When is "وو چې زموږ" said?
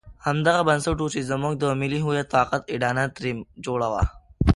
0.99-1.53